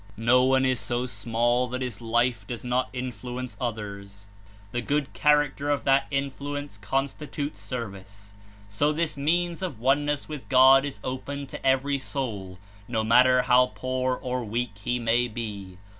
[0.17, 4.29] No one is so small that his life does not influence others.
[4.71, 8.33] The good character of that Influence constitutes service.
[8.67, 13.73] So this means of oneness with God is open to every soul, no matter how
[13.75, 15.77] poor or weak he may be.